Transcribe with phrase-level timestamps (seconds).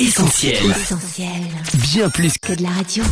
[0.00, 0.54] Essentiel.
[0.80, 1.28] Essentiel.
[1.74, 3.02] Bien plus Que de la radio.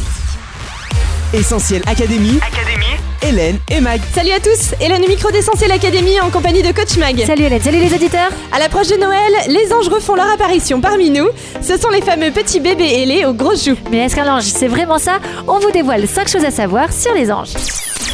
[1.34, 2.38] Essentiel Académie.
[2.40, 2.86] Académie.
[3.22, 4.00] Hélène et Mag.
[4.14, 7.20] Salut à tous, Hélène au micro d'Essentiel Académie en compagnie de Coach Mag.
[7.26, 8.30] Salut Hélène, salut les auditeurs.
[8.52, 11.27] À l'approche de Noël, les anges refont leur apparition parmi nous.
[11.61, 13.77] Ce sont les fameux petits bébés ailés aux grosses joues.
[13.91, 15.18] Mais est-ce qu'un ange, c'est vraiment ça?
[15.48, 17.55] On vous dévoile 5 choses à savoir sur les anges.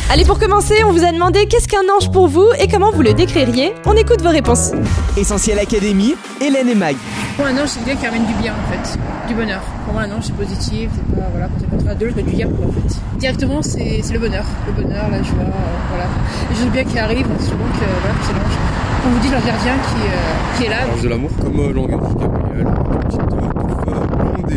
[0.09, 3.03] Allez, pour commencer, on vous a demandé qu'est-ce qu'un ange pour vous et comment vous
[3.03, 3.75] le décririez.
[3.85, 4.71] On écoute vos réponses.
[5.19, 6.15] Essentiel Académie.
[6.41, 6.97] Hélène et Mag.
[7.37, 9.61] Pour un ange, c'est quelqu'un qui ramène du bien, en fait, du bonheur.
[9.85, 12.31] Pour moi, un ange, c'est positif, c'est pas, voilà, quand c'est contraire de l'autre, c'est
[12.31, 13.01] du diable, quoi, en fait.
[13.19, 16.05] Directement, c'est c'est le bonheur, le bonheur, la joie, euh, voilà.
[16.51, 18.59] Les choses bien qui arrivent, on dit souvent que, voilà, que c'est l'ange.
[19.05, 20.87] On vous dit l'ange gardien qui, euh, qui est là.
[20.91, 22.67] L'ange de l'amour, comme euh, l'ange Gabriel,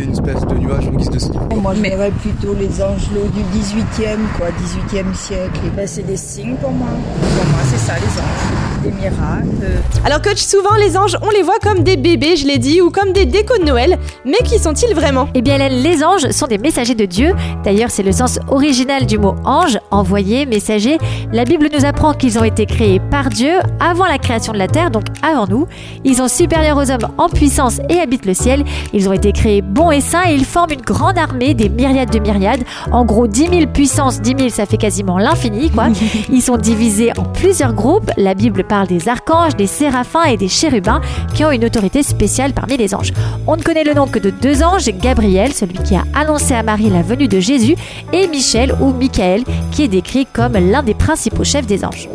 [0.03, 1.19] une espèce de nuage en guise de.
[1.65, 5.59] Moi, je verrais plutôt les angelots du 18e, quoi, 18e siècle.
[5.65, 6.89] Et ben, c'est des signes pour moi.
[7.35, 8.83] Pour moi, c'est ça, les anges.
[8.83, 9.81] Des miracles.
[10.05, 12.91] Alors coach, souvent les anges, on les voit comme des bébés, je l'ai dit, ou
[12.91, 13.97] comme des décos de Noël.
[14.25, 15.27] Mais qui sont-ils vraiment?
[15.33, 17.33] Eh bien les anges sont des messagers de Dieu.
[17.63, 20.99] D'ailleurs, c'est le sens original du mot ange, envoyé, messager.
[21.33, 24.67] La Bible nous apprend qu'ils ont été créés par Dieu avant la création de la
[24.67, 25.65] terre, donc avant nous.
[26.03, 28.63] Ils sont supérieurs aux hommes en puissance et habitent le ciel.
[28.93, 32.11] Ils ont été créés bons et saints et ils forment une grande armée, des myriades
[32.11, 32.63] de myriades.
[32.91, 35.87] En gros, 10 000 puissance, 10 000, ça fait quasiment l'infini, quoi.
[36.31, 38.11] Ils sont divisés en plusieurs groupes.
[38.17, 41.01] La Bible parle des archanges, des séraphins et des chérubins
[41.33, 43.13] qui ont une autorité spéciale parmi les anges.
[43.47, 46.63] On ne connaît le nom que de deux anges, Gabriel, celui qui a annoncé à
[46.63, 47.75] Marie la venue de Jésus,
[48.13, 52.09] et Michel ou Michael, qui est décrit comme l'un des principaux chefs des anges.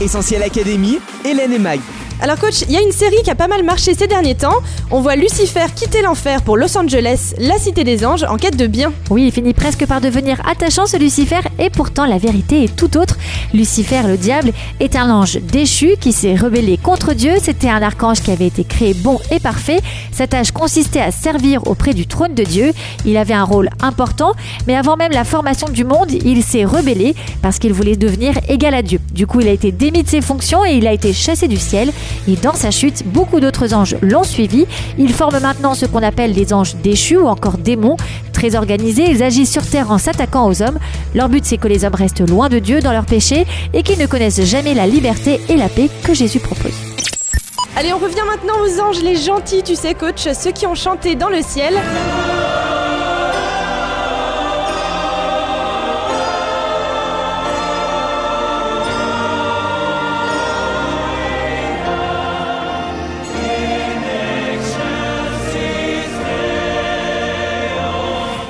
[0.00, 0.98] Essentiel Académie.
[1.24, 1.80] Hélène et Mag.
[2.20, 4.60] Alors coach, il y a une série qui a pas mal marché ces derniers temps.
[4.90, 8.66] On voit Lucifer quitter l'enfer pour Los Angeles, la cité des anges, en quête de
[8.66, 8.92] bien.
[9.10, 12.96] Oui, il finit presque par devenir attachant ce Lucifer, et pourtant la vérité est tout
[12.96, 13.13] autre.
[13.54, 17.34] Lucifer, le diable, est un ange déchu qui s'est rebellé contre Dieu.
[17.40, 19.80] C'était un archange qui avait été créé bon et parfait.
[20.12, 22.72] Sa tâche consistait à servir auprès du trône de Dieu.
[23.06, 24.32] Il avait un rôle important,
[24.66, 28.74] mais avant même la formation du monde, il s'est rebellé parce qu'il voulait devenir égal
[28.74, 29.00] à Dieu.
[29.12, 31.56] Du coup, il a été démis de ses fonctions et il a été chassé du
[31.56, 31.92] ciel.
[32.26, 34.66] Et dans sa chute, beaucoup d'autres anges l'ont suivi.
[34.98, 37.96] Ils forment maintenant ce qu'on appelle des anges déchus ou encore démons.
[38.54, 40.78] Organisés, ils agissent sur terre en s'attaquant aux hommes.
[41.14, 43.98] Leur but, c'est que les hommes restent loin de Dieu dans leur péché et qu'ils
[43.98, 46.74] ne connaissent jamais la liberté et la paix que Jésus propose.
[47.76, 51.14] Allez, on revient maintenant aux anges, les gentils, tu sais coach, ceux qui ont chanté
[51.16, 51.74] dans le ciel.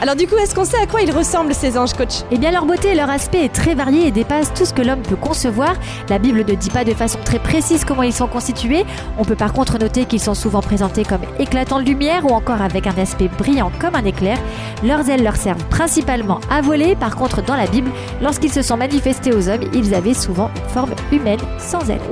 [0.04, 2.24] Alors du coup, est-ce qu'on sait à quoi ils ressemblent ces anges coach?
[2.30, 4.82] Eh bien, leur beauté et leur aspect est très varié et dépasse tout ce que
[4.82, 5.76] l'homme peut concevoir.
[6.10, 8.84] La Bible ne dit pas de façon très précise comment ils sont constitués.
[9.16, 12.60] On peut par contre noter qu'ils sont souvent présentés comme éclatants de lumière ou encore
[12.60, 14.36] avec un aspect brillant comme un éclair.
[14.82, 16.96] Leurs ailes leur servent principalement à voler.
[16.96, 20.68] Par contre, dans la Bible, lorsqu'ils se sont manifestés aux hommes, ils avaient souvent une
[20.68, 22.02] forme humaine sans ailes.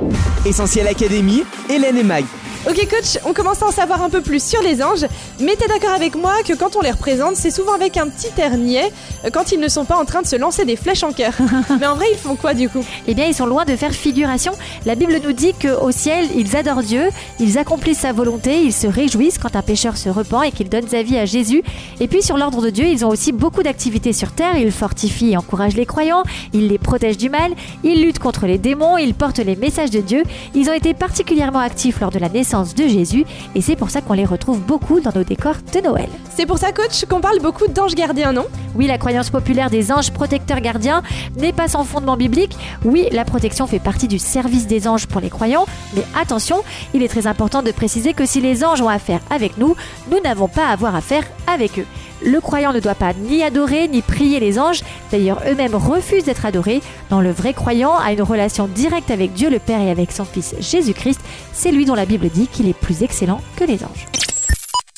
[0.47, 1.43] Essentiel Académie.
[1.69, 2.25] Hélène et Mag.
[2.65, 5.05] Ok coach, on commence à en savoir un peu plus sur les anges,
[5.41, 8.29] mais t'es d'accord avec moi que quand on les représente, c'est souvent avec un petit
[8.37, 8.89] air niais,
[9.25, 11.33] euh, quand ils ne sont pas en train de se lancer des flèches en cœur.
[11.81, 12.81] mais en vrai, ils font quoi du coup?
[13.05, 14.53] Eh bien, ils sont loin de faire figuration.
[14.85, 17.09] La Bible nous dit qu'au ciel, ils adorent Dieu,
[17.41, 20.87] ils accomplissent sa volonté, ils se réjouissent quand un pécheur se repent et qu'il donne
[20.87, 21.63] sa vie à Jésus.
[21.99, 24.55] Et puis, sur l'ordre de Dieu, ils ont aussi beaucoup d'activités sur terre.
[24.55, 27.51] Ils fortifient et encouragent les croyants, ils les protègent du mal,
[27.83, 30.23] ils luttent contre les démons, ils portent les messages de Dieu.
[30.55, 33.25] Ils ont été particulièrement actifs lors de la naissance de Jésus
[33.55, 36.07] et c'est pour ça qu'on les retrouve beaucoup dans nos décors de Noël.
[36.35, 38.45] C'est pour ça coach qu'on parle beaucoup d'anges gardiens, non?
[38.75, 41.01] Oui, la croyance populaire des anges protecteurs gardiens
[41.35, 42.55] n'est pas sans fondement biblique.
[42.85, 45.65] Oui, la protection fait partie du service des anges pour les croyants,
[45.95, 49.57] mais attention, il est très important de préciser que si les anges ont affaire avec
[49.57, 49.75] nous,
[50.11, 51.87] nous n'avons pas à avoir affaire avec eux.
[52.21, 54.81] Le croyant ne doit pas ni adorer ni prier les anges,
[55.11, 56.81] d'ailleurs eux-mêmes refusent d'être adorés.
[57.09, 60.25] Dans le vrai croyant a une relation directe avec Dieu le Père et avec son
[60.25, 61.19] Fils Jésus-Christ,
[61.53, 64.22] c'est lui dont la Bible dit qu'il est plus excellent que les anges.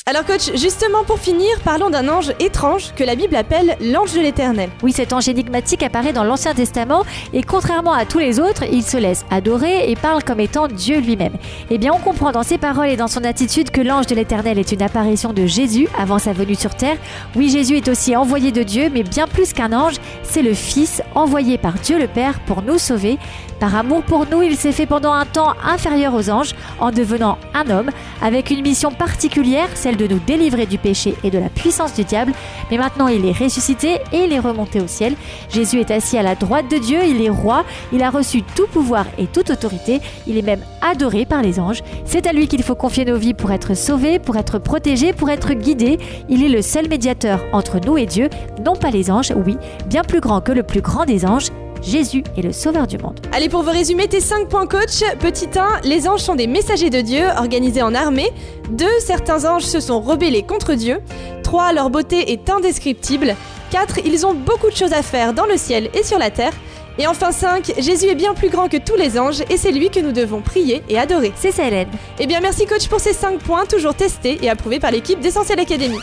[0.08, 4.20] Alors coach, justement pour finir, parlons d'un ange étrange que la Bible appelle l'ange de
[4.20, 4.70] l'éternel.
[4.84, 8.84] Oui, cet ange énigmatique apparaît dans l'Ancien Testament et contrairement à tous les autres, il
[8.84, 11.32] se laisse adorer et parle comme étant Dieu lui-même.
[11.70, 14.60] Eh bien, on comprend dans ses paroles et dans son attitude que l'ange de l'éternel
[14.60, 16.98] est une apparition de Jésus avant sa venue sur terre.
[17.34, 21.02] Oui, Jésus est aussi envoyé de Dieu, mais bien plus qu'un ange, c'est le Fils
[21.16, 23.18] envoyé par Dieu le Père pour nous sauver.
[23.58, 27.38] Par amour pour nous, il s'est fait pendant un temps inférieur aux anges en devenant
[27.54, 27.90] un homme
[28.22, 32.04] avec une mission particulière, celle de nous délivrer du péché et de la puissance du
[32.04, 32.32] diable.
[32.70, 35.14] Mais maintenant, il est ressuscité et il est remonté au ciel.
[35.52, 38.66] Jésus est assis à la droite de Dieu, il est roi, il a reçu tout
[38.66, 41.82] pouvoir et toute autorité, il est même adoré par les anges.
[42.04, 45.30] C'est à lui qu'il faut confier nos vies pour être sauvés, pour être protégés, pour
[45.30, 45.98] être guidés.
[46.28, 48.28] Il est le seul médiateur entre nous et Dieu,
[48.64, 49.56] non pas les anges, oui,
[49.86, 51.50] bien plus grand que le plus grand des anges.
[51.86, 53.20] Jésus est le sauveur du monde.
[53.32, 56.90] Allez, pour vous résumer tes 5 points coach, petit 1, les anges sont des messagers
[56.90, 58.30] de Dieu organisés en armée.
[58.70, 60.98] 2, certains anges se sont rebellés contre Dieu.
[61.44, 63.36] 3, leur beauté est indescriptible.
[63.70, 66.52] 4, ils ont beaucoup de choses à faire dans le ciel et sur la terre.
[66.98, 69.90] Et enfin 5, Jésus est bien plus grand que tous les anges et c'est lui
[69.90, 71.32] que nous devons prier et adorer.
[71.36, 71.88] C'est ça, Hélène.
[72.18, 75.60] Eh bien merci coach pour ces 5 points, toujours testés et approuvés par l'équipe d'Essentiel
[75.60, 75.98] Academy.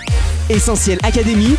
[0.49, 1.55] Essentiel Académie.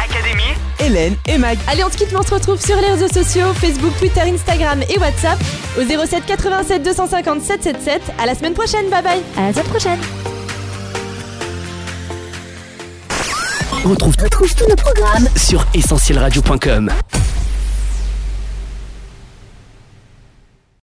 [0.80, 1.58] Hélène et Mag.
[1.66, 4.82] Allez, on se quitte, mais on se retrouve sur les réseaux sociaux, Facebook, Twitter, Instagram
[4.88, 5.38] et WhatsApp
[5.78, 8.02] au 07 87 250 777.
[8.18, 9.98] À la semaine prochaine, bye bye À la semaine prochaine.
[13.84, 16.90] On retrouve, retrouve tous nos programmes sur essentielradio.com.